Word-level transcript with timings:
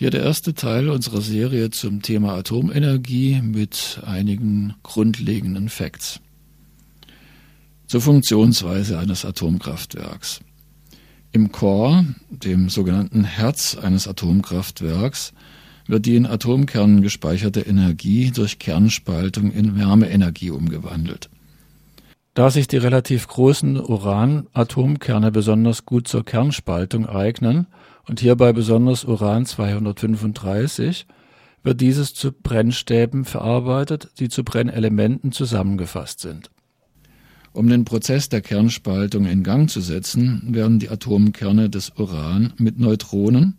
Hier 0.00 0.08
der 0.08 0.22
erste 0.22 0.54
Teil 0.54 0.88
unserer 0.88 1.20
Serie 1.20 1.68
zum 1.68 2.00
Thema 2.00 2.32
Atomenergie 2.32 3.42
mit 3.42 4.00
einigen 4.06 4.72
grundlegenden 4.82 5.68
Facts. 5.68 6.20
Zur 7.86 8.00
Funktionsweise 8.00 8.98
eines 8.98 9.26
Atomkraftwerks. 9.26 10.40
Im 11.32 11.52
Core, 11.52 12.06
dem 12.30 12.70
sogenannten 12.70 13.24
Herz 13.24 13.76
eines 13.76 14.08
Atomkraftwerks, 14.08 15.34
wird 15.86 16.06
die 16.06 16.16
in 16.16 16.24
Atomkernen 16.24 17.02
gespeicherte 17.02 17.60
Energie 17.60 18.30
durch 18.30 18.58
Kernspaltung 18.58 19.52
in 19.52 19.78
Wärmeenergie 19.78 20.50
umgewandelt. 20.50 21.28
Da 22.32 22.48
sich 22.48 22.68
die 22.68 22.78
relativ 22.78 23.28
großen 23.28 23.78
Uran-Atomkerne 23.78 25.30
besonders 25.30 25.84
gut 25.84 26.08
zur 26.08 26.24
Kernspaltung 26.24 27.06
eignen, 27.06 27.66
und 28.10 28.18
hierbei 28.18 28.52
besonders 28.52 29.04
Uran 29.04 29.46
235, 29.46 31.06
wird 31.62 31.80
dieses 31.80 32.12
zu 32.12 32.32
Brennstäben 32.32 33.24
verarbeitet, 33.24 34.10
die 34.18 34.28
zu 34.28 34.42
Brennelementen 34.42 35.30
zusammengefasst 35.30 36.18
sind. 36.18 36.50
Um 37.52 37.68
den 37.68 37.84
Prozess 37.84 38.28
der 38.28 38.40
Kernspaltung 38.40 39.26
in 39.26 39.44
Gang 39.44 39.70
zu 39.70 39.80
setzen, 39.80 40.42
werden 40.48 40.80
die 40.80 40.88
Atomkerne 40.88 41.70
des 41.70 41.90
Uran 41.90 42.52
mit 42.56 42.80
Neutronen, 42.80 43.58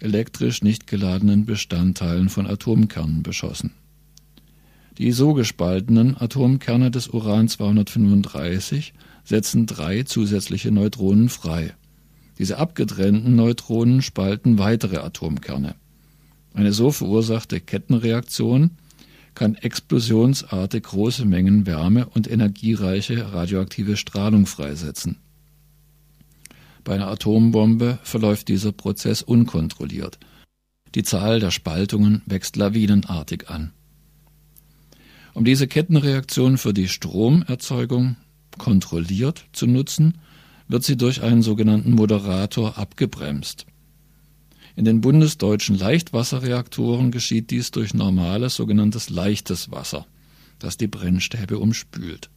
elektrisch 0.00 0.62
nicht 0.62 0.88
geladenen 0.88 1.46
Bestandteilen 1.46 2.28
von 2.28 2.48
Atomkernen 2.48 3.22
beschossen. 3.22 3.70
Die 4.98 5.12
so 5.12 5.32
gespaltenen 5.32 6.20
Atomkerne 6.20 6.90
des 6.90 7.06
Uran 7.06 7.46
235 7.46 8.94
setzen 9.22 9.66
drei 9.66 10.02
zusätzliche 10.02 10.72
Neutronen 10.72 11.28
frei. 11.28 11.74
Diese 12.38 12.58
abgetrennten 12.58 13.36
Neutronen 13.36 14.02
spalten 14.02 14.58
weitere 14.58 14.98
Atomkerne. 14.98 15.74
Eine 16.54 16.72
so 16.72 16.90
verursachte 16.90 17.60
Kettenreaktion 17.60 18.72
kann 19.34 19.54
explosionsartig 19.54 20.82
große 20.82 21.24
Mengen 21.24 21.66
Wärme 21.66 22.06
und 22.06 22.30
energiereiche 22.30 23.32
radioaktive 23.32 23.96
Strahlung 23.96 24.46
freisetzen. 24.46 25.16
Bei 26.84 26.94
einer 26.94 27.08
Atombombe 27.08 27.98
verläuft 28.02 28.48
dieser 28.48 28.72
Prozess 28.72 29.22
unkontrolliert. 29.22 30.18
Die 30.94 31.02
Zahl 31.02 31.40
der 31.40 31.50
Spaltungen 31.50 32.22
wächst 32.26 32.56
lawinenartig 32.56 33.48
an. 33.48 33.72
Um 35.32 35.44
diese 35.44 35.66
Kettenreaktion 35.66 36.58
für 36.58 36.74
die 36.74 36.88
Stromerzeugung 36.88 38.16
kontrolliert 38.58 39.46
zu 39.52 39.66
nutzen, 39.66 40.18
wird 40.72 40.84
sie 40.84 40.96
durch 40.96 41.22
einen 41.22 41.42
sogenannten 41.42 41.92
Moderator 41.92 42.78
abgebremst. 42.78 43.66
In 44.74 44.86
den 44.86 45.02
bundesdeutschen 45.02 45.76
Leichtwasserreaktoren 45.76 47.10
geschieht 47.10 47.50
dies 47.50 47.72
durch 47.72 47.92
normales 47.92 48.54
sogenanntes 48.54 49.10
leichtes 49.10 49.70
Wasser, 49.70 50.06
das 50.58 50.78
die 50.78 50.86
Brennstäbe 50.86 51.58
umspült. 51.58 52.30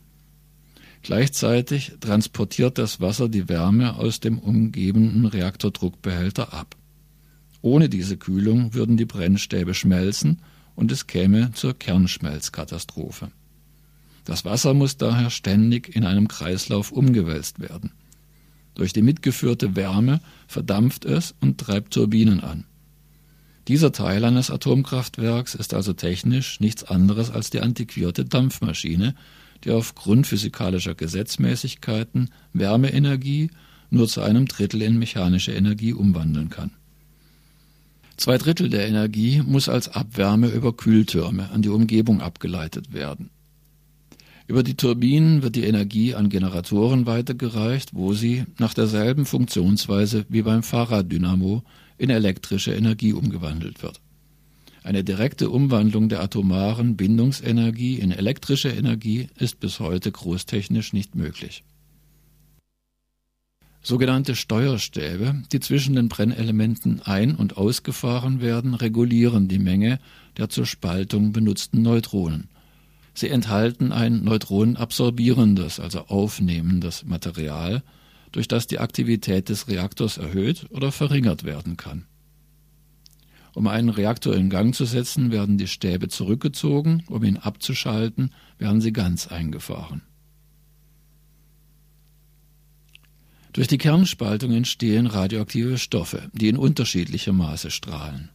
Gleichzeitig 1.01 1.93
transportiert 2.01 2.77
das 2.77 2.99
Wasser 2.99 3.29
die 3.29 3.47
Wärme 3.47 3.95
aus 3.95 4.19
dem 4.19 4.37
umgebenden 4.37 5.25
Reaktordruckbehälter 5.25 6.51
ab. 6.51 6.75
Ohne 7.61 7.87
diese 7.87 8.17
Kühlung 8.17 8.73
würden 8.73 8.97
die 8.97 9.05
Brennstäbe 9.05 9.73
schmelzen 9.73 10.41
und 10.75 10.91
es 10.91 11.07
käme 11.07 11.53
zur 11.53 11.73
Kernschmelzkatastrophe. 11.73 13.31
Das 14.25 14.43
Wasser 14.43 14.73
muss 14.73 14.97
daher 14.97 15.29
ständig 15.29 15.95
in 15.95 16.03
einem 16.03 16.27
Kreislauf 16.27 16.91
umgewälzt 16.91 17.61
werden. 17.61 17.91
Durch 18.75 18.93
die 18.93 19.01
mitgeführte 19.01 19.75
Wärme 19.75 20.19
verdampft 20.47 21.05
es 21.05 21.33
und 21.41 21.57
treibt 21.57 21.93
Turbinen 21.93 22.41
an. 22.41 22.65
Dieser 23.67 23.91
Teil 23.91 24.23
eines 24.23 24.51
Atomkraftwerks 24.51 25.55
ist 25.55 25.73
also 25.73 25.93
technisch 25.93 26.59
nichts 26.59 26.83
anderes 26.83 27.31
als 27.31 27.49
die 27.49 27.61
antiquierte 27.61 28.23
Dampfmaschine, 28.23 29.15
die 29.63 29.71
aufgrund 29.71 30.27
physikalischer 30.27 30.93
Gesetzmäßigkeiten 30.93 32.29
Wärmeenergie 32.53 33.49
nur 33.89 34.07
zu 34.07 34.21
einem 34.21 34.45
Drittel 34.45 34.83
in 34.83 34.99
mechanische 34.99 35.53
Energie 35.53 35.93
umwandeln 35.93 36.49
kann. 36.49 36.71
Zwei 38.17 38.37
Drittel 38.37 38.69
der 38.69 38.87
Energie 38.87 39.41
muss 39.45 39.67
als 39.67 39.89
Abwärme 39.89 40.47
über 40.47 40.73
Kühltürme 40.73 41.49
an 41.51 41.61
die 41.61 41.69
Umgebung 41.69 42.21
abgeleitet 42.21 42.93
werden. 42.93 43.29
Über 44.47 44.61
die 44.61 44.75
Turbinen 44.75 45.41
wird 45.41 45.55
die 45.55 45.63
Energie 45.63 46.13
an 46.13 46.29
Generatoren 46.29 47.07
weitergereicht, 47.07 47.95
wo 47.95 48.13
sie 48.13 48.45
nach 48.59 48.75
derselben 48.75 49.25
Funktionsweise 49.25 50.25
wie 50.29 50.43
beim 50.43 50.61
Fahrraddynamo 50.61 51.63
in 51.97 52.11
elektrische 52.11 52.73
Energie 52.73 53.13
umgewandelt 53.13 53.81
wird. 53.81 54.01
Eine 54.83 55.03
direkte 55.03 55.49
Umwandlung 55.49 56.09
der 56.09 56.21
atomaren 56.21 56.95
Bindungsenergie 56.95 57.95
in 57.95 58.11
elektrische 58.11 58.69
Energie 58.69 59.29
ist 59.39 59.59
bis 59.59 59.79
heute 59.79 60.11
großtechnisch 60.11 60.93
nicht 60.93 61.15
möglich. 61.15 61.63
Sogenannte 63.81 64.35
Steuerstäbe, 64.35 65.43
die 65.51 65.59
zwischen 65.59 65.95
den 65.95 66.07
Brennelementen 66.07 67.01
ein- 67.01 67.35
und 67.35 67.57
ausgefahren 67.57 68.41
werden, 68.41 68.75
regulieren 68.75 69.47
die 69.47 69.59
Menge 69.59 69.99
der 70.37 70.49
zur 70.49 70.67
Spaltung 70.67 71.31
benutzten 71.31 71.81
Neutronen. 71.81 72.49
Sie 73.15 73.29
enthalten 73.29 73.93
ein 73.93 74.23
neutronenabsorbierendes, 74.23 75.79
also 75.79 76.01
aufnehmendes 76.07 77.05
Material, 77.05 77.81
durch 78.33 78.49
das 78.49 78.67
die 78.67 78.79
Aktivität 78.79 79.47
des 79.47 79.69
Reaktors 79.69 80.17
erhöht 80.17 80.67
oder 80.69 80.91
verringert 80.91 81.45
werden 81.45 81.77
kann. 81.77 82.05
Um 83.53 83.67
einen 83.67 83.87
Reaktor 83.87 84.35
in 84.35 84.49
Gang 84.49 84.75
zu 84.75 84.83
setzen, 84.83 85.31
werden 85.31 85.57
die 85.57 85.69
Stäbe 85.69 86.09
zurückgezogen, 86.09 87.05
um 87.07 87.23
ihn 87.23 87.37
abzuschalten, 87.37 88.31
werden 88.57 88.81
sie 88.81 88.91
ganz 88.91 89.27
eingefahren. 89.27 90.01
Durch 93.53 93.69
die 93.69 93.77
Kernspaltung 93.77 94.51
entstehen 94.51 95.07
radioaktive 95.07 95.77
Stoffe, 95.77 96.29
die 96.33 96.49
in 96.49 96.57
unterschiedlichem 96.57 97.37
Maße 97.37 97.71
strahlen. 97.71 98.29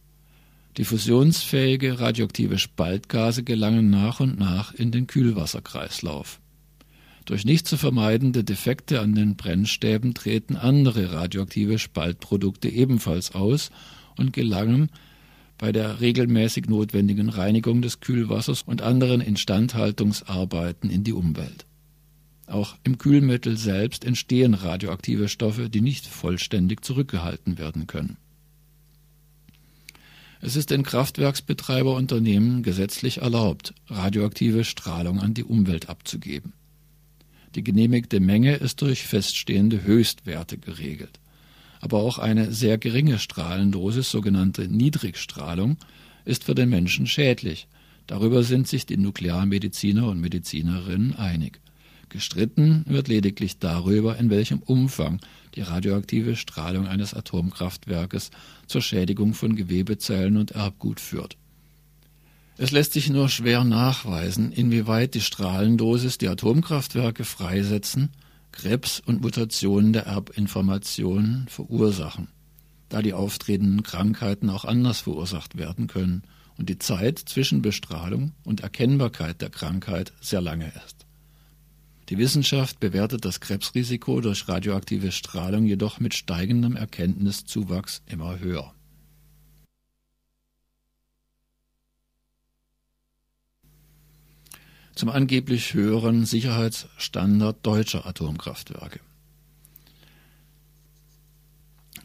Die 0.77 0.85
fusionsfähige 0.85 1.99
radioaktive 1.99 2.57
Spaltgase 2.57 3.43
gelangen 3.43 3.89
nach 3.89 4.19
und 4.19 4.39
nach 4.39 4.73
in 4.73 4.91
den 4.91 5.07
Kühlwasserkreislauf. 5.07 6.39
Durch 7.25 7.45
nicht 7.45 7.67
zu 7.67 7.77
vermeidende 7.77 8.43
Defekte 8.43 9.01
an 9.01 9.13
den 9.13 9.35
Brennstäben 9.35 10.13
treten 10.13 10.55
andere 10.55 11.13
radioaktive 11.13 11.77
Spaltprodukte 11.77 12.69
ebenfalls 12.69 13.35
aus 13.35 13.69
und 14.17 14.33
gelangen 14.33 14.89
bei 15.57 15.71
der 15.71 16.01
regelmäßig 16.01 16.67
notwendigen 16.67 17.29
Reinigung 17.29 17.81
des 17.81 17.99
Kühlwassers 17.99 18.63
und 18.63 18.81
anderen 18.81 19.21
Instandhaltungsarbeiten 19.21 20.89
in 20.89 21.03
die 21.03 21.13
Umwelt. 21.13 21.65
Auch 22.47 22.75
im 22.83 22.97
Kühlmittel 22.97 23.57
selbst 23.57 24.03
entstehen 24.03 24.55
radioaktive 24.55 25.29
Stoffe, 25.29 25.69
die 25.69 25.81
nicht 25.81 26.07
vollständig 26.07 26.83
zurückgehalten 26.83 27.57
werden 27.57 27.87
können. 27.87 28.17
Es 30.43 30.55
ist 30.55 30.71
den 30.71 30.81
Kraftwerksbetreiberunternehmen 30.81 32.63
gesetzlich 32.63 33.19
erlaubt, 33.19 33.75
radioaktive 33.87 34.63
Strahlung 34.63 35.19
an 35.19 35.35
die 35.35 35.43
Umwelt 35.43 35.87
abzugeben. 35.87 36.53
Die 37.53 37.63
genehmigte 37.63 38.19
Menge 38.19 38.55
ist 38.55 38.81
durch 38.81 39.03
feststehende 39.03 39.83
Höchstwerte 39.83 40.57
geregelt. 40.57 41.19
Aber 41.79 41.99
auch 41.99 42.17
eine 42.17 42.51
sehr 42.51 42.79
geringe 42.79 43.19
Strahlendosis, 43.19 44.09
sogenannte 44.09 44.67
Niedrigstrahlung, 44.67 45.77
ist 46.25 46.43
für 46.43 46.55
den 46.55 46.69
Menschen 46.69 47.05
schädlich. 47.05 47.67
Darüber 48.07 48.43
sind 48.43 48.67
sich 48.67 48.87
die 48.87 48.97
Nuklearmediziner 48.97 50.07
und 50.07 50.21
Medizinerinnen 50.21 51.15
einig. 51.15 51.59
Gestritten 52.11 52.83
wird 52.87 53.07
lediglich 53.07 53.57
darüber, 53.57 54.17
in 54.17 54.29
welchem 54.29 54.59
Umfang 54.59 55.21
die 55.55 55.61
radioaktive 55.61 56.35
Strahlung 56.35 56.85
eines 56.85 57.13
Atomkraftwerkes 57.13 58.31
zur 58.67 58.81
Schädigung 58.81 59.33
von 59.33 59.55
Gewebezellen 59.55 60.35
und 60.35 60.51
Erbgut 60.51 60.99
führt. 60.99 61.37
Es 62.57 62.71
lässt 62.71 62.93
sich 62.93 63.09
nur 63.09 63.29
schwer 63.29 63.63
nachweisen, 63.63 64.51
inwieweit 64.51 65.15
die 65.15 65.21
Strahlendosis, 65.21 66.17
die 66.17 66.27
Atomkraftwerke 66.27 67.23
freisetzen, 67.23 68.09
Krebs 68.51 68.99
und 68.99 69.21
Mutationen 69.21 69.93
der 69.93 70.05
Erbinformationen 70.05 71.47
verursachen, 71.47 72.27
da 72.89 73.01
die 73.01 73.13
auftretenden 73.13 73.83
Krankheiten 73.83 74.49
auch 74.49 74.65
anders 74.65 74.99
verursacht 74.99 75.57
werden 75.57 75.87
können 75.87 76.23
und 76.57 76.67
die 76.67 76.77
Zeit 76.77 77.19
zwischen 77.19 77.61
Bestrahlung 77.61 78.33
und 78.43 78.59
Erkennbarkeit 78.59 79.41
der 79.41 79.49
Krankheit 79.49 80.11
sehr 80.19 80.41
lange 80.41 80.73
ist. 80.85 81.05
Die 82.11 82.17
Wissenschaft 82.17 82.81
bewertet 82.81 83.23
das 83.23 83.39
Krebsrisiko 83.39 84.19
durch 84.19 84.49
radioaktive 84.49 85.13
Strahlung 85.13 85.65
jedoch 85.65 86.01
mit 86.01 86.13
steigendem 86.13 86.75
Erkenntniszuwachs 86.75 88.01
immer 88.05 88.37
höher. 88.39 88.75
Zum 94.93 95.07
angeblich 95.07 95.73
höheren 95.73 96.25
Sicherheitsstandard 96.25 97.65
deutscher 97.65 98.05
Atomkraftwerke. 98.05 98.99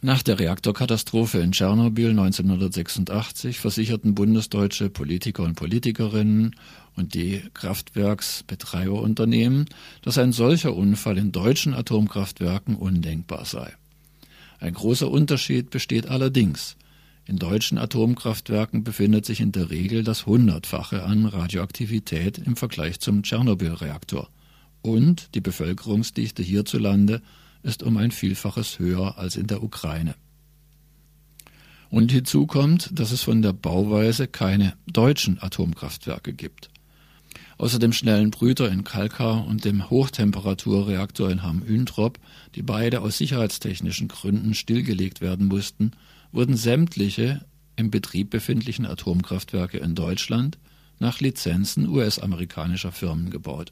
Nach 0.01 0.21
der 0.21 0.37
Reaktorkatastrophe 0.37 1.39
in 1.39 1.53
Tschernobyl 1.53 2.11
1986 2.11 3.59
versicherten 3.59 4.13
bundesdeutsche 4.13 4.91
Politiker 4.91 5.41
und 5.41 5.55
Politikerinnen 5.55 6.55
und 6.95 7.15
die 7.15 7.41
Kraftwerksbetreiberunternehmen, 7.55 9.65
dass 10.03 10.19
ein 10.19 10.33
solcher 10.33 10.75
Unfall 10.75 11.17
in 11.17 11.31
deutschen 11.31 11.73
Atomkraftwerken 11.73 12.75
undenkbar 12.75 13.45
sei. 13.45 13.73
Ein 14.59 14.75
großer 14.75 15.09
Unterschied 15.09 15.71
besteht 15.71 16.07
allerdings. 16.07 16.75
In 17.25 17.37
deutschen 17.37 17.79
Atomkraftwerken 17.79 18.83
befindet 18.83 19.25
sich 19.25 19.41
in 19.41 19.51
der 19.51 19.71
Regel 19.71 20.03
das 20.03 20.27
Hundertfache 20.27 21.01
an 21.03 21.25
Radioaktivität 21.25 22.37
im 22.37 22.55
Vergleich 22.55 22.99
zum 22.99 23.23
Tschernobyl-Reaktor. 23.23 24.29
Und 24.83 25.33
die 25.33 25.41
Bevölkerungsdichte 25.41 26.43
hierzulande 26.43 27.23
ist 27.63 27.83
um 27.83 27.97
ein 27.97 28.11
Vielfaches 28.11 28.79
höher 28.79 29.17
als 29.17 29.35
in 29.35 29.47
der 29.47 29.63
Ukraine. 29.63 30.15
Und 31.89 32.11
hinzu 32.11 32.47
kommt, 32.47 32.99
dass 32.99 33.11
es 33.11 33.23
von 33.23 33.41
der 33.41 33.53
Bauweise 33.53 34.27
keine 34.27 34.73
deutschen 34.87 35.41
Atomkraftwerke 35.41 36.33
gibt. 36.33 36.69
Außer 37.57 37.79
dem 37.79 37.93
schnellen 37.93 38.29
Brüter 38.29 38.69
in 38.69 38.83
Kalkar 38.83 39.45
und 39.47 39.65
dem 39.65 39.89
Hochtemperaturreaktor 39.89 41.31
in 41.31 41.41
Hamm-Üntrop, 41.41 42.19
die 42.55 42.61
beide 42.61 43.01
aus 43.01 43.17
sicherheitstechnischen 43.17 44.07
Gründen 44.07 44.53
stillgelegt 44.53 45.21
werden 45.21 45.47
mussten, 45.47 45.91
wurden 46.31 46.55
sämtliche 46.55 47.45
im 47.75 47.89
Betrieb 47.89 48.29
befindlichen 48.29 48.85
Atomkraftwerke 48.85 49.77
in 49.77 49.95
Deutschland 49.95 50.57
nach 50.99 51.19
Lizenzen 51.19 51.87
US-amerikanischer 51.87 52.91
Firmen 52.91 53.29
gebaut. 53.29 53.71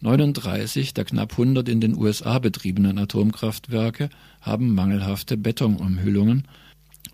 39 0.00 0.94
der 0.94 1.04
knapp 1.04 1.32
100 1.32 1.68
in 1.68 1.80
den 1.80 1.96
USA 1.96 2.38
betriebenen 2.38 2.98
Atomkraftwerke 2.98 4.10
haben 4.40 4.74
mangelhafte 4.74 5.36
Betonumhüllungen, 5.36 6.46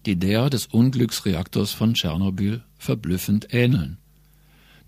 die 0.07 0.17
der 0.17 0.51
des 0.51 0.67
Unglücksreaktors 0.67 1.73
von 1.73 1.95
Tschernobyl 1.95 2.63
verblüffend 2.79 3.53
ähneln. 3.53 3.99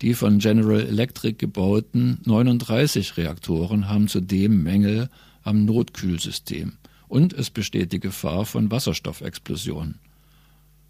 Die 0.01 0.13
von 0.13 0.39
General 0.39 0.81
Electric 0.81 1.37
gebauten 1.37 2.19
39 2.25 3.15
Reaktoren 3.17 3.87
haben 3.87 4.07
zudem 4.07 4.63
Mängel 4.63 5.09
am 5.43 5.65
Notkühlsystem 5.65 6.73
und 7.07 7.31
es 7.33 7.49
besteht 7.49 7.93
die 7.93 7.99
Gefahr 7.99 8.45
von 8.45 8.71
Wasserstoffexplosionen. 8.71 9.99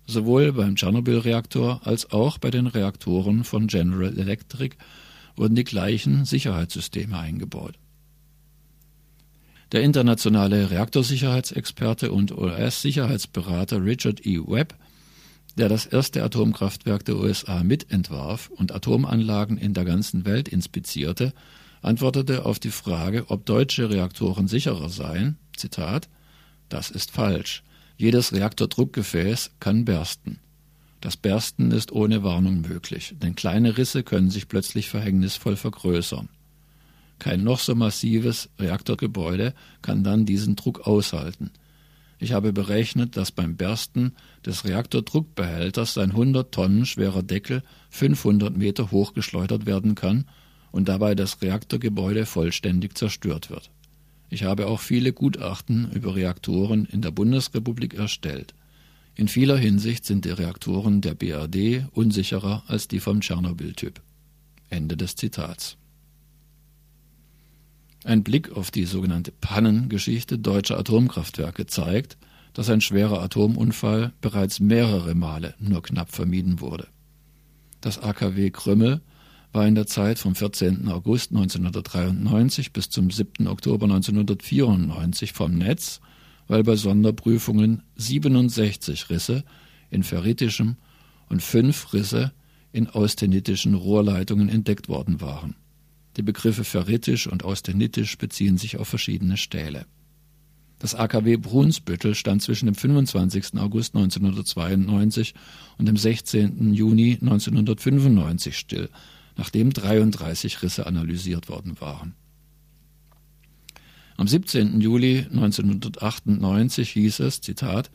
Sowohl 0.06 0.54
beim 0.54 0.76
Tschernobyl-Reaktor 0.76 1.82
als 1.86 2.12
auch 2.12 2.38
bei 2.38 2.50
den 2.50 2.68
Reaktoren 2.68 3.44
von 3.44 3.68
General 3.68 4.18
Electric 4.18 4.76
wurden 5.35 5.56
die 5.56 5.63
gleichen 5.63 6.25
Sicherheitssysteme 6.25 7.18
eingebaut. 7.18 7.75
Der 9.71 9.81
internationale 9.81 10.69
Reaktorsicherheitsexperte 10.69 12.12
und 12.12 12.31
US-Sicherheitsberater 12.31 13.83
Richard 13.83 14.24
E. 14.25 14.39
Webb, 14.39 14.75
der 15.57 15.69
das 15.69 15.85
erste 15.85 16.24
Atomkraftwerk 16.24 17.06
der 17.06 17.18
USA 17.18 17.63
mitentwarf 17.63 18.50
und 18.50 18.71
Atomanlagen 18.74 19.57
in 19.57 19.74
der 19.74 19.85
ganzen 19.85 20.25
Welt 20.25 20.47
inspizierte, 20.47 21.33
antwortete 21.81 22.45
auf 22.45 22.59
die 22.59 22.71
Frage, 22.71 23.25
ob 23.30 23.45
deutsche 23.45 23.89
Reaktoren 23.89 24.47
sicherer 24.47 24.89
seien, 24.89 25.38
Zitat, 25.57 26.07
das 26.69 26.89
ist 26.89 27.12
falsch. 27.12 27.63
Jedes 27.97 28.33
Reaktordruckgefäß 28.33 29.51
kann 29.59 29.85
bersten. 29.85 30.39
Das 31.04 31.18
Bersten 31.18 31.72
ist 31.72 31.92
ohne 31.92 32.24
Warnung 32.24 32.62
möglich, 32.62 33.14
denn 33.22 33.36
kleine 33.36 33.78
Risse 33.78 34.04
können 34.04 34.30
sich 34.30 34.48
plötzlich 34.48 34.88
verhängnisvoll 34.88 35.58
vergrößern. 35.58 36.30
Kein 37.20 37.44
noch 37.44 37.60
so 37.60 37.76
massives 37.76 38.48
Reaktorgebäude 38.58 39.54
kann 39.82 40.06
dann 40.06 40.26
diesen 40.26 40.56
Druck 40.56 40.88
aushalten. 40.88 41.52
Ich 42.20 42.32
habe 42.32 42.54
berechnet, 42.54 43.18
dass 43.18 43.34
beim 43.34 43.58
Bersten 43.58 44.14
des 44.46 44.64
Reaktordruckbehälters 44.64 45.94
sein 45.94 46.12
100 46.12 46.54
Tonnen 46.54 46.86
schwerer 46.86 47.22
Deckel 47.22 47.64
500 47.90 48.56
Meter 48.56 48.90
hochgeschleudert 48.92 49.66
werden 49.66 49.96
kann 49.96 50.24
und 50.72 50.88
dabei 50.88 51.16
das 51.16 51.42
Reaktorgebäude 51.42 52.26
vollständig 52.26 52.98
zerstört 52.98 53.50
wird. 53.50 53.72
Ich 54.30 54.46
habe 54.46 54.68
auch 54.68 54.80
viele 54.80 55.12
Gutachten 55.12 55.92
über 55.92 56.16
Reaktoren 56.16 56.86
in 56.86 57.02
der 57.02 57.12
Bundesrepublik 57.12 57.94
erstellt. 57.94 58.54
In 59.15 59.27
vieler 59.27 59.57
Hinsicht 59.57 60.06
sind 60.06 60.25
die 60.25 60.31
Reaktoren 60.31 61.01
der 61.01 61.13
BRD 61.13 61.88
unsicherer 61.92 62.63
als 62.68 62.88
die 62.88 63.00
vom 63.00 63.21
Tschernobyl-Typ. 63.21 64.01
Ende 64.69 64.98
des 64.98 65.15
Zitats. 65.15 65.77
Ein 68.04 68.24
Blick 68.24 68.51
auf 68.51 68.71
die 68.71 68.86
sogenannte 68.86 69.31
Pannengeschichte 69.31 70.39
deutscher 70.39 70.80
Atomkraftwerke 70.80 71.68
zeigt, 71.68 72.18
dass 72.54 72.69
ein 72.69 72.81
schwerer 72.81 73.21
Atomunfall 73.21 74.13
bereits 74.19 74.60
mehrere 74.60 75.16
Male 75.16 75.56
nur 75.59 75.83
knapp 75.83 76.12
vermieden 76.12 76.59
wurde. 76.59 76.88
Das 77.81 78.00
AKW 78.00 78.50
Krümmel 78.50 79.01
war 79.51 79.68
in 79.68 79.75
der 79.75 79.88
Zeit 79.88 80.18
vom 80.18 80.36
14. 80.36 80.88
August 80.89 81.31
1993 81.31 82.74
bis 82.74 82.89
zum 82.89 83.12
7. 83.12 83.48
Oktober 83.48 83.86
1994 83.86 85.33
vom 85.33 85.56
Netz 85.56 86.01
weil 86.54 86.64
bei 86.64 86.76
Sonderprüfungen 86.76 87.82
67 87.96 89.10
Risse 89.10 89.44
in 89.90 90.04
ferritischem 90.04 90.76
und 91.28 91.42
fünf 91.42 91.94
Risse 91.94 92.32
in 92.72 92.88
austenitischen 92.88 93.74
Rohrleitungen 93.74 94.50
entdeckt 94.50 94.88
worden 94.88 95.20
waren. 95.20 95.56
Die 96.16 96.22
Begriffe 96.22 96.64
ferritisch 96.64 97.26
und 97.26 97.44
austenitisch 97.44 98.20
beziehen 98.20 98.60
sich 98.60 98.78
auf 98.78 98.88
verschiedene 98.88 99.36
Stähle. 99.36 99.88
Das 100.78 100.94
AKW 100.94 101.38
Brunsbüttel 101.38 102.14
stand 102.14 102.44
zwischen 102.44 102.68
dem 102.68 102.76
25. 102.76 103.56
August 103.56 103.96
1992 103.96 105.34
und 105.80 105.88
dem 105.88 105.98
16. 105.98 106.72
Juni 106.76 107.18
1995 107.20 108.56
still, 108.56 108.90
nachdem 109.38 109.74
33 109.74 110.62
Risse 110.62 110.86
analysiert 110.86 111.50
worden 111.50 111.82
waren. 111.82 112.14
Am 114.24 114.28
17. 114.30 114.80
Juli 114.80 115.28
1998 115.34 116.92
hieß 116.92 117.20
es, 117.20 117.42
Zitat, 117.42 117.92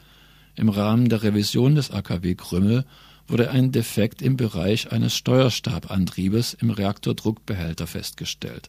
im 0.56 0.68
Rahmen 0.68 1.08
der 1.08 1.22
Revision 1.22 1.74
des 1.74 1.90
AKW 1.90 2.34
Krümmel 2.34 2.84
wurde 3.26 3.50
ein 3.50 3.72
Defekt 3.72 4.20
im 4.20 4.36
Bereich 4.36 4.92
eines 4.92 5.16
Steuerstabantriebes 5.16 6.52
im 6.52 6.68
Reaktordruckbehälter 6.68 7.86
festgestellt. 7.86 8.68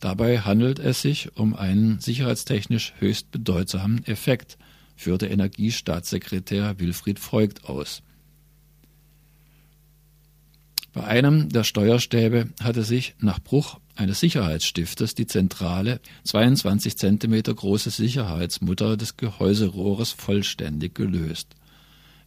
Dabei 0.00 0.40
handelt 0.40 0.78
es 0.78 1.00
sich 1.00 1.34
um 1.38 1.56
einen 1.56 1.98
sicherheitstechnisch 1.98 2.92
höchst 2.98 3.30
bedeutsamen 3.30 4.04
Effekt, 4.04 4.58
führte 4.96 5.28
Energiestaatssekretär 5.28 6.78
Wilfried 6.78 7.18
Voigt 7.32 7.64
aus. 7.64 8.02
Bei 10.92 11.04
einem 11.04 11.48
der 11.48 11.64
Steuerstäbe 11.64 12.50
hatte 12.62 12.82
sich 12.82 13.14
nach 13.18 13.40
Bruch 13.40 13.80
eines 13.96 14.20
Sicherheitsstiftes 14.20 15.14
die 15.14 15.26
zentrale, 15.26 16.00
22 16.24 16.96
cm 16.96 17.42
große 17.42 17.90
Sicherheitsmutter 17.90 18.96
des 18.96 19.16
Gehäuserohres 19.16 20.12
vollständig 20.12 20.94
gelöst. 20.94 21.54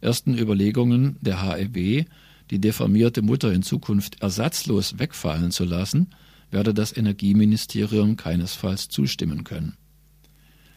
Ersten 0.00 0.36
Überlegungen 0.36 1.16
der 1.20 1.42
HEW, 1.42 2.04
die 2.50 2.58
deformierte 2.58 3.22
Mutter 3.22 3.52
in 3.52 3.62
Zukunft 3.62 4.20
ersatzlos 4.22 4.98
wegfallen 4.98 5.50
zu 5.50 5.64
lassen, 5.64 6.08
werde 6.50 6.74
das 6.74 6.96
Energieministerium 6.96 8.16
keinesfalls 8.16 8.88
zustimmen 8.88 9.44
können. 9.44 9.76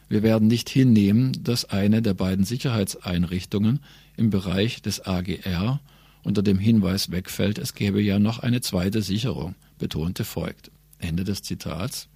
Wir 0.08 0.22
werden 0.22 0.48
nicht 0.48 0.68
hinnehmen, 0.68 1.32
dass 1.42 1.64
eine 1.64 2.02
der 2.02 2.14
beiden 2.14 2.44
Sicherheitseinrichtungen 2.44 3.80
im 4.16 4.30
Bereich 4.30 4.82
des 4.82 5.04
AGR 5.06 5.80
unter 6.22 6.42
dem 6.42 6.58
Hinweis 6.58 7.10
wegfällt, 7.10 7.58
es 7.58 7.74
gäbe 7.74 8.00
ja 8.00 8.18
noch 8.18 8.38
eine 8.38 8.60
zweite 8.60 9.02
Sicherung, 9.02 9.54
betonte 9.78 10.24
Voigt. 10.24 10.70
Ende 10.98 11.24
des 11.24 11.42
Zitats. 11.42 12.08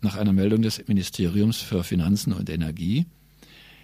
Nach 0.00 0.16
einer 0.16 0.32
Meldung 0.32 0.62
des 0.62 0.88
Ministeriums 0.88 1.58
für 1.58 1.84
Finanzen 1.84 2.32
und 2.32 2.50
Energie. 2.50 3.06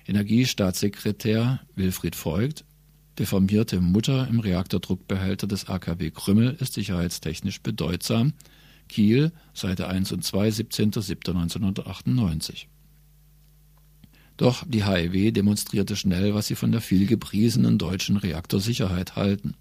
Energiestaatssekretär 0.07 1.61
Wilfried 1.75 2.17
Voigt. 2.25 2.65
Deformierte 3.19 3.81
Mutter 3.81 4.27
im 4.29 4.41
Reaktordruckbehälter 4.41 5.47
des 5.47 5.69
AKW 5.69 6.11
Krümmel 6.11 6.57
ist 6.61 6.75
sicherheitstechnisch 6.75 7.61
bedeutsam. 7.61 8.33
Kiel, 8.89 9.33
Seite 9.55 9.89
1 9.89 10.13
und 10.13 10.25
2, 10.25 10.49
17.07.1998. 10.49 12.67
Doch 14.37 14.65
die 14.67 14.85
HEW 14.85 15.31
demonstrierte 15.31 15.97
schnell, 15.97 16.35
was 16.35 16.47
sie 16.47 16.55
von 16.55 16.73
der 16.73 16.81
vielgepriesenen 16.81 17.79
deutschen 17.79 18.17
Reaktorsicherheit 18.17 19.17
halten. 19.17 19.55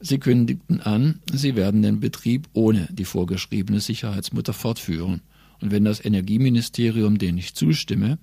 Sie 0.00 0.18
kündigten 0.18 0.80
an, 0.80 1.20
sie 1.32 1.56
werden 1.56 1.82
den 1.82 2.00
Betrieb 2.00 2.48
ohne 2.52 2.88
die 2.90 3.04
vorgeschriebene 3.04 3.80
Sicherheitsmutter 3.80 4.52
fortführen, 4.52 5.22
und 5.60 5.72
wenn 5.72 5.84
das 5.84 6.04
Energieministerium 6.04 7.18
dem 7.18 7.34
nicht 7.34 7.56
zustimme, 7.56 8.18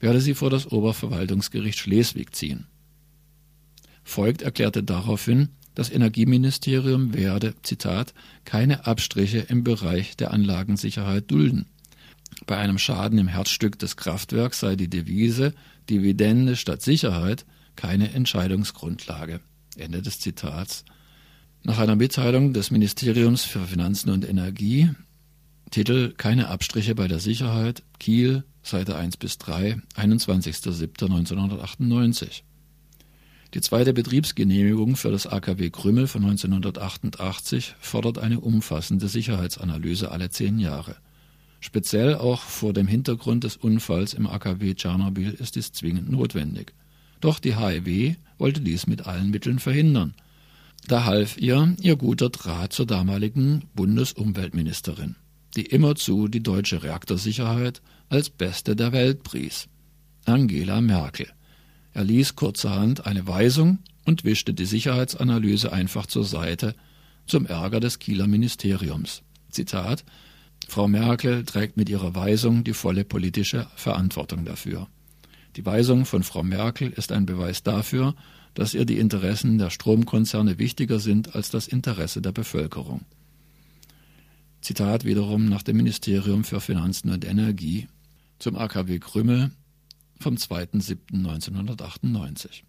werde 0.00 0.20
sie 0.20 0.34
vor 0.34 0.50
das 0.50 0.70
Oberverwaltungsgericht 0.70 1.78
Schleswig 1.78 2.34
ziehen. 2.36 2.66
Voigt 4.04 4.42
erklärte 4.42 4.82
daraufhin, 4.82 5.48
das 5.74 5.90
Energieministerium 5.90 7.14
werde, 7.14 7.54
Zitat, 7.62 8.12
keine 8.44 8.86
Abstriche 8.86 9.38
im 9.38 9.64
Bereich 9.64 10.16
der 10.16 10.30
Anlagensicherheit 10.32 11.30
dulden. 11.30 11.66
Bei 12.46 12.58
einem 12.58 12.78
Schaden 12.78 13.18
im 13.18 13.28
Herzstück 13.28 13.78
des 13.78 13.96
Kraftwerks 13.96 14.60
sei 14.60 14.76
die 14.76 14.88
Devise 14.88 15.54
Dividende 15.88 16.56
statt 16.56 16.82
Sicherheit 16.82 17.46
keine 17.76 18.12
Entscheidungsgrundlage. 18.12 19.40
Ende 19.76 20.02
des 20.02 20.20
Zitats. 20.20 20.84
Nach 21.66 21.78
einer 21.78 21.96
Mitteilung 21.96 22.52
des 22.52 22.70
Ministeriums 22.70 23.44
für 23.44 23.60
Finanzen 23.60 24.10
und 24.10 24.28
Energie, 24.28 24.90
Titel 25.70 26.12
Keine 26.14 26.48
Abstriche 26.48 26.94
bei 26.94 27.08
der 27.08 27.20
Sicherheit, 27.20 27.82
Kiel, 27.98 28.44
Seite 28.62 28.96
1 28.96 29.16
bis 29.16 29.38
3, 29.38 29.78
21.07.1998. 29.96 32.42
Die 33.54 33.62
zweite 33.62 33.94
Betriebsgenehmigung 33.94 34.96
für 34.96 35.10
das 35.10 35.26
AKW 35.26 35.70
Krümmel 35.70 36.06
von 36.06 36.26
1988 36.26 37.76
fordert 37.80 38.18
eine 38.18 38.40
umfassende 38.40 39.08
Sicherheitsanalyse 39.08 40.10
alle 40.10 40.28
zehn 40.28 40.58
Jahre. 40.58 40.96
Speziell 41.60 42.16
auch 42.16 42.42
vor 42.42 42.74
dem 42.74 42.86
Hintergrund 42.86 43.42
des 43.42 43.56
Unfalls 43.56 44.12
im 44.12 44.26
AKW 44.26 44.74
Tschernobyl 44.74 45.30
ist 45.30 45.56
dies 45.56 45.72
zwingend 45.72 46.10
notwendig. 46.10 46.74
Doch 47.22 47.38
die 47.38 47.56
HEW 47.56 48.16
wollte 48.36 48.60
dies 48.60 48.86
mit 48.86 49.06
allen 49.06 49.30
Mitteln 49.30 49.58
verhindern. 49.58 50.12
Da 50.86 51.04
half 51.06 51.38
ihr 51.38 51.74
ihr 51.80 51.96
guter 51.96 52.28
Draht 52.28 52.74
zur 52.74 52.84
damaligen 52.84 53.62
Bundesumweltministerin, 53.74 55.16
die 55.56 55.64
immerzu 55.64 56.28
die 56.28 56.42
deutsche 56.42 56.82
Reaktorsicherheit 56.82 57.80
als 58.10 58.28
beste 58.28 58.76
der 58.76 58.92
Welt 58.92 59.22
pries. 59.22 59.66
Angela 60.26 60.82
Merkel. 60.82 61.28
Er 61.94 62.04
ließ 62.04 62.36
kurzerhand 62.36 63.06
eine 63.06 63.26
Weisung 63.26 63.78
und 64.04 64.24
wischte 64.24 64.52
die 64.52 64.66
Sicherheitsanalyse 64.66 65.72
einfach 65.72 66.04
zur 66.04 66.24
Seite, 66.24 66.74
zum 67.26 67.46
Ärger 67.46 67.80
des 67.80 67.98
Kieler 67.98 68.26
Ministeriums. 68.26 69.22
Zitat 69.48 70.04
Frau 70.68 70.86
Merkel 70.86 71.44
trägt 71.44 71.78
mit 71.78 71.88
ihrer 71.88 72.14
Weisung 72.14 72.62
die 72.62 72.74
volle 72.74 73.04
politische 73.04 73.68
Verantwortung 73.76 74.44
dafür. 74.44 74.88
Die 75.56 75.64
Weisung 75.64 76.04
von 76.04 76.22
Frau 76.22 76.42
Merkel 76.42 76.90
ist 76.90 77.12
ein 77.12 77.24
Beweis 77.24 77.62
dafür, 77.62 78.14
dass 78.54 78.74
ihr 78.74 78.84
die 78.84 78.98
Interessen 78.98 79.58
der 79.58 79.70
Stromkonzerne 79.70 80.58
wichtiger 80.58 80.98
sind 81.00 81.34
als 81.34 81.50
das 81.50 81.66
Interesse 81.68 82.20
der 82.22 82.32
Bevölkerung. 82.32 83.02
Zitat 84.60 85.04
wiederum 85.04 85.48
nach 85.48 85.62
dem 85.62 85.76
Ministerium 85.76 86.42
für 86.44 86.60
Finanzen 86.60 87.10
und 87.10 87.24
Energie 87.24 87.86
zum 88.38 88.56
AKW 88.56 88.98
Krümmel 88.98 89.50
vom 90.18 90.34
2.7.1998. 90.36 92.62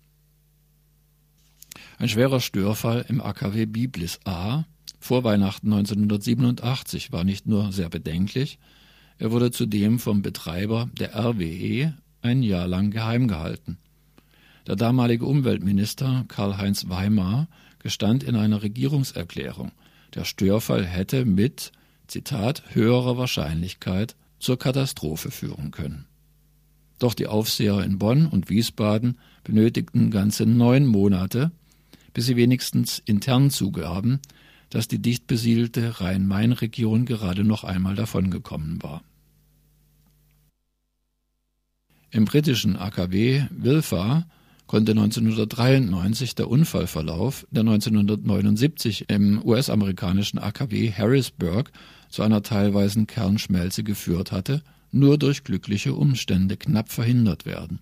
Ein 1.98 2.10
schwerer 2.10 2.42
Störfall 2.42 3.06
im 3.08 3.22
AKW 3.22 3.65
Biblis 3.65 4.20
A 4.25 4.65
vor 5.00 5.24
Weihnachten 5.24 5.72
1987 5.72 7.12
war 7.12 7.24
nicht 7.24 7.48
nur 7.48 7.72
sehr 7.72 7.89
bedenklich, 7.89 8.60
er 9.18 9.32
wurde 9.32 9.51
zudem 9.51 10.00
vom 10.00 10.22
Betreiber 10.22 10.89
der 11.00 11.15
RWE 11.15 11.94
ein 12.22 12.44
Jahr 12.44 12.68
lang 12.68 12.92
geheim 12.92 13.27
gehalten. 13.27 13.77
Der 14.68 14.76
damalige 14.76 15.26
Umweltminister 15.26 16.26
Karl-Heinz 16.28 16.90
Weimar 16.90 17.48
gestand 17.80 18.24
in 18.24 18.36
einer 18.36 18.64
Regierungserklärung, 18.64 19.72
der 20.16 20.26
Störfall 20.26 20.86
hätte 20.86 21.26
mit, 21.26 21.72
Zitat, 22.08 22.64
höherer 22.74 23.18
Wahrscheinlichkeit 23.18 24.16
zur 24.40 24.58
Katastrophe 24.58 25.30
führen 25.30 25.72
können. 25.72 26.06
Doch 27.00 27.14
die 27.14 27.28
Aufseher 27.28 27.84
in 27.84 28.00
Bonn 28.00 28.26
und 28.28 28.50
Wiesbaden 28.50 29.20
benötigten 29.44 30.12
ganze 30.12 30.46
neun 30.46 30.86
Monate, 30.88 31.52
bis 32.14 32.26
sie 32.26 32.36
wenigstens 32.36 33.00
intern 33.06 33.52
zugaben, 33.52 34.20
dass 34.70 34.88
die 34.88 35.00
dicht 35.00 35.28
besiedelte 35.28 36.00
Rhein-Main-Region 36.00 37.06
gerade 37.06 37.44
noch 37.44 37.64
einmal 37.64 37.96
davongekommen 37.96 38.82
war. 38.82 39.04
Im 42.12 42.26
britischen 42.26 42.78
AKW 42.78 43.44
Wilfa 43.52 44.26
konnte 44.68 44.92
1993 44.94 46.36
der 46.36 46.50
Unfallverlauf, 46.50 47.46
der 47.52 47.62
1979 47.62 49.06
im 49.10 49.44
US-amerikanischen 49.46 50.40
AKW 50.40 50.92
Harrisburg 50.92 51.72
zu 52.10 52.24
einer 52.24 52.42
teilweisen 52.42 53.08
Kernschmelze 53.08 53.84
geführt 53.84 54.32
hatte, 54.32 54.62
nur 54.92 55.18
durch 55.18 55.44
glückliche 55.44 55.94
Umstände 55.94 56.58
knapp 56.58 56.92
verhindert 56.92 57.46
werden. 57.46 57.80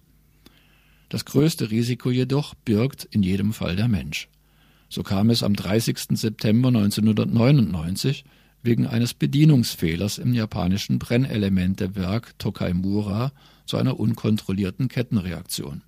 Das 1.10 1.26
größte 1.26 1.70
Risiko 1.70 2.10
jedoch 2.10 2.56
birgt 2.56 3.06
in 3.06 3.22
jedem 3.22 3.54
Fall 3.54 3.76
der 3.76 3.88
Mensch. 3.88 4.30
So 4.90 5.04
kam 5.04 5.30
es 5.30 5.44
am 5.44 5.56
30. 5.56 6.18
September 6.18 6.70
1999 6.70 8.26
wegen 8.64 8.88
eines 8.88 9.14
Bedienungsfehlers 9.14 10.18
im 10.18 10.34
japanischen 10.34 10.98
Brennelementewerk 10.98 12.38
Tokaimura 12.40 13.32
zu 13.66 13.78
einer 13.78 14.00
unkontrollierten 14.00 14.88
Kettenreaktion. 14.88 15.84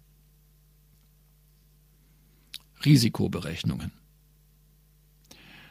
Risikoberechnungen 2.86 3.92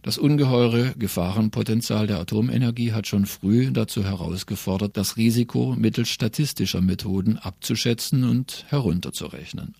das 0.04 0.18
ungeheure 0.18 0.92
Gefahrenpotenzial 0.98 2.06
der 2.06 2.20
Atomenergie 2.20 2.92
hat 2.92 3.06
schon 3.06 3.24
früh 3.24 3.70
dazu 3.72 4.04
herausgefordert, 4.04 4.98
das 4.98 5.16
Risiko 5.16 5.74
mittels 5.78 6.10
statistischer 6.10 6.82
Methoden 6.82 7.38
abzuschätzen 7.38 8.24
und 8.24 8.66
herunterzurechnen. 8.68 9.74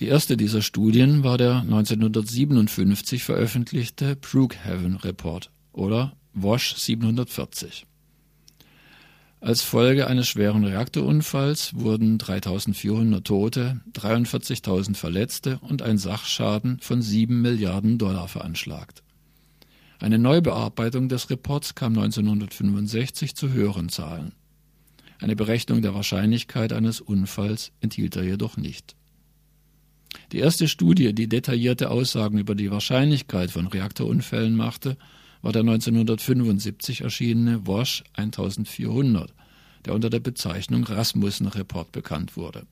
Die 0.00 0.06
erste 0.06 0.38
dieser 0.38 0.62
Studien 0.62 1.24
war 1.24 1.36
der 1.36 1.56
1957 1.56 3.22
veröffentlichte 3.22 4.16
Brookhaven 4.16 4.96
Report 4.96 5.50
oder 5.74 6.16
WASH 6.32 6.76
740. 6.76 7.87
Als 9.40 9.62
Folge 9.62 10.08
eines 10.08 10.26
schweren 10.26 10.64
Reaktorunfalls 10.64 11.74
wurden 11.74 12.18
3400 12.18 13.24
Tote, 13.24 13.80
43.000 13.92 14.96
Verletzte 14.96 15.60
und 15.60 15.80
ein 15.80 15.96
Sachschaden 15.96 16.80
von 16.80 17.02
7 17.02 17.40
Milliarden 17.40 17.98
Dollar 17.98 18.26
veranschlagt. 18.26 19.04
Eine 20.00 20.18
Neubearbeitung 20.18 21.08
des 21.08 21.30
Reports 21.30 21.76
kam 21.76 21.96
1965 21.96 23.36
zu 23.36 23.52
höheren 23.52 23.88
Zahlen. 23.88 24.32
Eine 25.20 25.36
Berechnung 25.36 25.82
der 25.82 25.94
Wahrscheinlichkeit 25.94 26.72
eines 26.72 27.00
Unfalls 27.00 27.72
enthielt 27.80 28.16
er 28.16 28.24
jedoch 28.24 28.56
nicht. 28.56 28.96
Die 30.32 30.38
erste 30.38 30.68
Studie, 30.68 31.14
die 31.14 31.28
detaillierte 31.28 31.90
Aussagen 31.90 32.38
über 32.38 32.54
die 32.54 32.70
Wahrscheinlichkeit 32.70 33.50
von 33.50 33.66
Reaktorunfällen 33.66 34.54
machte, 34.54 34.96
war 35.42 35.52
der 35.52 35.60
1975 35.60 37.02
erschienene 37.02 37.66
WASH 37.66 38.04
1400, 38.14 39.32
der 39.84 39.94
unter 39.94 40.10
der 40.10 40.20
Bezeichnung 40.20 40.84
Rasmussen-Report 40.84 41.92
bekannt 41.92 42.36
wurde. 42.36 42.66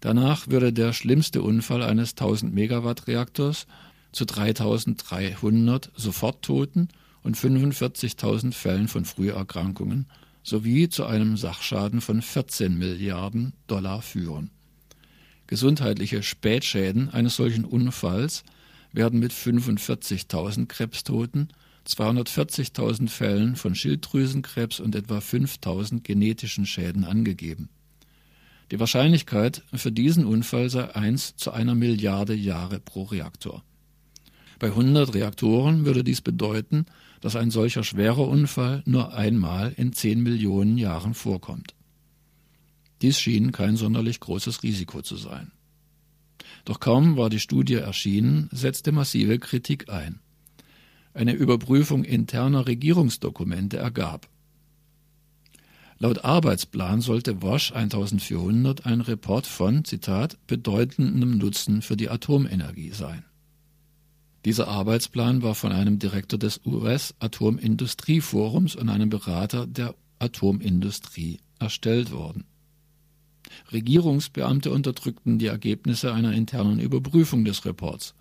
Danach 0.00 0.48
würde 0.48 0.72
der 0.72 0.92
schlimmste 0.92 1.42
Unfall 1.42 1.82
eines 1.82 2.12
1000 2.12 2.54
Megawatt 2.54 3.06
Reaktors 3.06 3.66
zu 4.12 4.24
3300 4.24 5.90
Soforttoten 5.96 6.88
und 7.22 7.36
45.000 7.36 8.52
Fällen 8.52 8.88
von 8.88 9.04
Früherkrankungen 9.04 10.06
sowie 10.42 10.88
zu 10.88 11.06
einem 11.06 11.36
Sachschaden 11.36 12.00
von 12.00 12.22
14 12.22 12.78
Milliarden 12.78 13.52
Dollar 13.66 14.00
führen. 14.00 14.50
Gesundheitliche 15.48 16.22
Spätschäden 16.22 17.10
eines 17.10 17.36
solchen 17.36 17.64
Unfalls 17.64 18.44
werden 18.96 19.20
mit 19.20 19.32
45.000 19.32 20.66
Krebstoten, 20.66 21.50
240.000 21.86 23.08
Fällen 23.08 23.54
von 23.54 23.76
Schilddrüsenkrebs 23.76 24.80
und 24.80 24.96
etwa 24.96 25.18
5.000 25.18 26.02
genetischen 26.02 26.66
Schäden 26.66 27.04
angegeben. 27.04 27.68
Die 28.72 28.80
Wahrscheinlichkeit 28.80 29.62
für 29.72 29.92
diesen 29.92 30.26
Unfall 30.26 30.68
sei 30.70 30.92
1 30.92 31.36
zu 31.36 31.52
einer 31.52 31.76
Milliarde 31.76 32.34
Jahre 32.34 32.80
pro 32.80 33.04
Reaktor. 33.04 33.62
Bei 34.58 34.68
100 34.68 35.14
Reaktoren 35.14 35.84
würde 35.84 36.02
dies 36.02 36.20
bedeuten, 36.22 36.86
dass 37.20 37.36
ein 37.36 37.50
solcher 37.50 37.84
schwerer 37.84 38.26
Unfall 38.26 38.82
nur 38.86 39.14
einmal 39.14 39.72
in 39.76 39.92
10 39.92 40.22
Millionen 40.22 40.78
Jahren 40.78 41.14
vorkommt. 41.14 41.74
Dies 43.02 43.20
schien 43.20 43.52
kein 43.52 43.76
sonderlich 43.76 44.18
großes 44.20 44.62
Risiko 44.62 45.02
zu 45.02 45.16
sein. 45.16 45.52
Doch 46.66 46.80
kaum 46.80 47.16
war 47.16 47.30
die 47.30 47.40
Studie 47.40 47.76
erschienen, 47.76 48.50
setzte 48.52 48.92
massive 48.92 49.38
Kritik 49.38 49.88
ein. 49.88 50.20
Eine 51.14 51.32
Überprüfung 51.32 52.04
interner 52.04 52.66
Regierungsdokumente 52.66 53.78
ergab. 53.78 54.28
Laut 55.98 56.24
Arbeitsplan 56.24 57.00
sollte 57.00 57.40
WASH 57.40 57.72
1400 57.72 58.84
ein 58.84 59.00
Report 59.00 59.46
von, 59.46 59.84
Zitat, 59.84 60.36
bedeutendem 60.48 61.38
Nutzen 61.38 61.82
für 61.82 61.96
die 61.96 62.10
Atomenergie 62.10 62.90
sein. 62.90 63.24
Dieser 64.44 64.66
Arbeitsplan 64.66 65.42
war 65.42 65.54
von 65.54 65.70
einem 65.72 66.00
Direktor 66.00 66.38
des 66.38 66.60
US-Atomindustrieforums 66.66 68.74
und 68.74 68.88
einem 68.88 69.08
Berater 69.08 69.68
der 69.68 69.94
Atomindustrie 70.18 71.38
erstellt 71.60 72.10
worden. 72.10 72.44
Regierungsbeamte 73.72 74.70
unterdrückten 74.70 75.38
die 75.38 75.46
Ergebnisse 75.46 76.12
einer 76.12 76.32
internen 76.32 76.78
Überprüfung 76.78 77.44
des 77.44 77.64
Reports, 77.64 78.14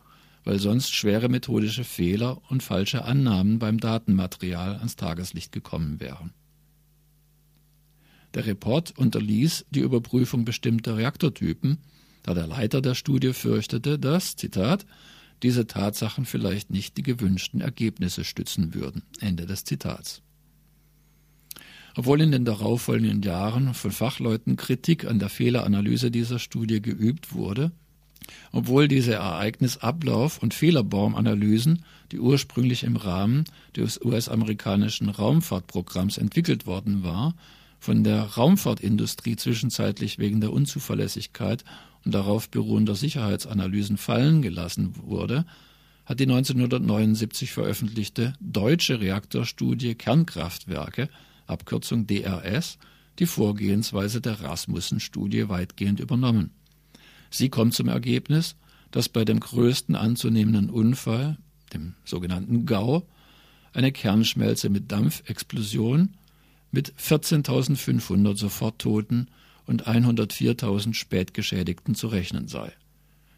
weil 0.44 0.60
sonst 0.60 0.94
schwere 0.94 1.30
methodische 1.30 1.84
Fehler 1.84 2.42
und 2.50 2.64
falsche 2.64 3.06
Annahmen 3.06 3.60
beim 3.60 3.80
Datenmaterial 3.80 4.76
ans 4.76 4.96
Tageslicht 4.96 5.52
gekommen 5.52 6.00
wären. 6.00 6.34
Der 8.34 8.46
Report 8.46 8.98
unterließ 8.98 9.66
die 9.70 9.80
Überprüfung 9.80 10.46
bestimmter 10.46 10.98
Reaktortypen, 10.98 11.78
da 12.22 12.34
der 12.34 12.48
Leiter 12.48 12.82
der 12.82 12.96
Studie 12.96 13.34
fürchtete, 13.34 13.98
dass, 13.98 14.36
Zitat, 14.36 14.86
diese 15.42 15.68
Tatsachen 15.68 16.26
vielleicht 16.26 16.70
nicht 16.70 16.98
die 16.98 17.04
gewünschten 17.04 17.62
Ergebnisse 17.62 18.24
stützen 18.24 18.74
würden. 18.74 19.04
Ende 19.20 19.46
des 19.46 19.64
Zitats. 19.64 20.22
Obwohl 21.98 22.22
in 22.22 22.32
den 22.32 22.46
darauffolgenden 22.46 23.22
Jahren 23.22 23.74
von 23.74 23.92
Fachleuten 23.92 24.58
Kritik 24.58 25.06
an 25.06 25.20
der 25.20 25.30
Fehleranalyse 25.30 26.12
dieser 26.12 26.40
Studie 26.40 26.82
geübt 26.82 27.34
wurde, 27.34 27.72
obwohl 28.52 28.88
diese 28.88 29.14
Ereignisablauf- 29.14 30.40
und 30.40 30.54
Fehlerbaumanalysen, 30.54 31.84
die 32.12 32.20
ursprünglich 32.20 32.84
im 32.84 32.96
Rahmen 32.96 33.46
des 33.76 34.04
US-amerikanischen 34.04 35.10
Raumfahrtprogramms 35.10 36.18
entwickelt 36.18 36.66
worden 36.66 37.04
war, 37.04 37.36
von 37.80 38.04
der 38.04 38.24
Raumfahrtindustrie 38.24 39.36
zwischenzeitlich 39.36 40.18
wegen 40.18 40.42
der 40.42 40.52
Unzuverlässigkeit 40.52 41.64
und 42.04 42.14
darauf 42.14 42.50
beruhender 42.50 42.96
Sicherheitsanalysen 42.96 43.98
fallen 43.98 44.42
gelassen 44.42 44.94
wurde, 45.04 45.46
hat 46.06 46.20
die 46.20 46.24
1979 46.24 47.52
veröffentlichte 47.52 48.34
deutsche 48.40 49.00
Reaktorstudie 49.00 49.96
Kernkraftwerke 49.96 51.10
Abkürzung 51.48 52.08
DRS, 52.08 52.78
die 53.20 53.26
Vorgehensweise 53.26 54.22
der 54.22 54.42
Rasmussen-Studie 54.42 55.50
weitgehend 55.50 56.00
übernommen. 56.00 56.52
Sie 57.30 57.50
kommt 57.50 57.74
zum 57.74 57.88
Ergebnis, 57.88 58.56
dass 58.92 59.10
bei 59.10 59.26
dem 59.26 59.40
größten 59.40 59.96
anzunehmenden 59.96 60.70
Unfall, 60.70 61.38
dem 61.74 61.96
sogenannten 62.06 62.66
GAU, 62.66 63.04
eine 63.74 63.92
Kernschmelze 63.92 64.70
mit 64.70 64.92
Dampfexplosion 64.92 66.16
mit 66.72 66.94
14.500 66.96 68.38
Soforttoten 68.38 69.30
und 69.66 69.88
104.000 69.88 70.94
Spätgeschädigten 70.94 71.96
zu 71.96 72.08
rechnen 72.08 72.48
sei. 72.48 72.72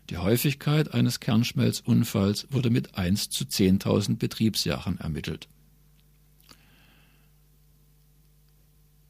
Die 0.10 0.18
Häufigkeit 0.18 0.94
eines 0.94 1.20
Kernschmelzunfalls 1.20 2.48
wurde 2.52 2.70
mit 2.70 2.98
1 2.98 3.30
zu 3.30 3.44
10.000 3.44 4.18
Betriebsjahren 4.18 5.00
ermittelt. 5.00 5.48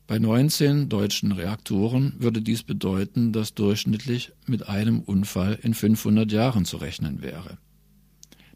Bei 0.07 0.19
19 0.19 0.87
deutschen 0.87 1.33
Reaktoren 1.33 2.13
würde 2.17 2.41
dies 2.41 2.63
bedeuten, 2.63 3.33
dass 3.33 3.53
durchschnittlich 3.53 4.31
mit 4.45 4.69
einem 4.69 5.01
Unfall 5.01 5.59
in 5.61 5.73
500 5.73 6.31
Jahren 6.31 6.63
zu 6.63 6.77
rechnen 6.77 7.21
wäre. 7.21 7.57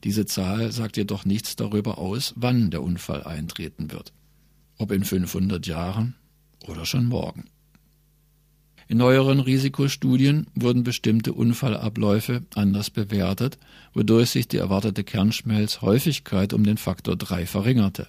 Diese 0.05 0.25
Zahl 0.25 0.72
sagt 0.72 0.96
jedoch 0.96 1.25
nichts 1.25 1.58
darüber 1.58 1.98
aus, 1.98 2.34
wann 2.38 2.72
der 2.72 2.81
Unfall 2.81 3.24
eintreten 3.24 3.91
wird. 3.91 4.13
Ob 4.77 4.91
in 4.91 5.03
500 5.03 5.67
Jahren 5.67 6.15
oder 6.67 6.86
schon 6.86 7.05
morgen. 7.05 7.50
In 8.88 8.98
neueren 8.98 9.41
Risikostudien 9.41 10.48
wurden 10.55 10.84
bestimmte 10.84 11.34
Unfallabläufe 11.34 12.46
anders 12.55 12.89
bewertet, 12.89 13.58
wodurch 13.93 14.29
sich 14.29 14.48
die 14.48 14.58
erwartete 14.58 15.03
Kernschmelzhäufigkeit 15.03 16.53
um 16.53 16.63
den 16.63 16.77
Faktor 16.77 17.17
3 17.17 17.46
verringerte. 17.46 18.08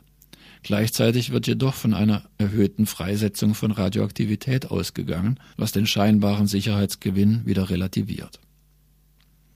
Gleichzeitig 0.63 1.31
wird 1.31 1.47
jedoch 1.47 1.75
von 1.75 1.93
einer 1.93 2.23
erhöhten 2.39 2.87
Freisetzung 2.87 3.55
von 3.55 3.73
Radioaktivität 3.73 4.71
ausgegangen, 4.71 5.41
was 5.57 5.73
den 5.73 5.87
scheinbaren 5.87 6.47
Sicherheitsgewinn 6.47 7.45
wieder 7.47 7.69
relativiert. 7.69 8.39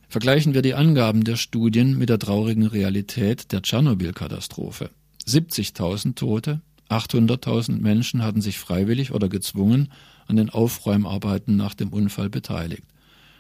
Vergleichen 0.08 0.54
wir 0.54 0.62
die 0.62 0.75
Angaben 0.75 1.25
der 1.25 1.36
Studien 1.36 1.96
mit 1.98 2.08
der 2.08 2.18
traurigen 2.18 2.66
Realität 2.66 3.52
der 3.52 3.62
Tschernobyl-Katastrophe. 3.62 4.90
70.000 5.26 6.14
Tote, 6.14 6.60
800.000 6.88 7.80
Menschen 7.80 8.22
hatten 8.22 8.40
sich 8.40 8.58
freiwillig 8.58 9.12
oder 9.12 9.28
gezwungen 9.28 9.92
an 10.26 10.36
den 10.36 10.50
Aufräumarbeiten 10.50 11.56
nach 11.56 11.75
dem 11.75 11.88
Unfall 11.90 12.30
beteiligt. 12.30 12.84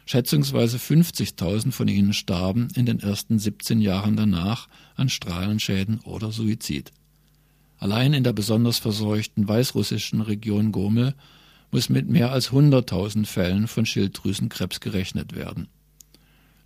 Schätzungsweise 0.04 0.76
50.000 0.76 1.72
von 1.72 1.88
ihnen 1.88 2.12
starben 2.12 2.68
in 2.74 2.86
den 2.86 3.00
ersten 3.00 3.38
17 3.40 3.80
Jahren 3.80 4.16
danach 4.16 4.68
an 4.94 5.08
Strahlenschäden 5.08 6.00
oder 6.00 6.30
Suizid. 6.30 6.92
Allein 7.78 8.14
in 8.14 8.24
der 8.24 8.32
besonders 8.32 8.78
verseuchten 8.78 9.46
weißrussischen 9.46 10.20
Region 10.20 10.72
Gomel 10.72 11.14
muss 11.70 11.88
mit 11.88 12.08
mehr 12.08 12.32
als 12.32 12.50
100.000 12.50 13.26
Fällen 13.26 13.68
von 13.68 13.86
Schilddrüsenkrebs 13.86 14.80
gerechnet 14.80 15.34
werden. 15.34 15.68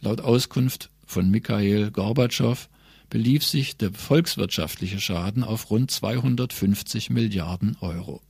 Laut 0.01 0.21
Auskunft 0.21 0.91
von 1.07 1.31
Mikhail 1.31 1.91
Gorbatschow 1.91 2.69
belief 3.09 3.45
sich 3.45 3.77
der 3.77 3.93
volkswirtschaftliche 3.93 5.01
Schaden 5.01 5.43
auf 5.43 5.71
rund 5.71 5.91
250 5.91 7.11
Milliarden 7.11 7.77
Euro 7.81 8.23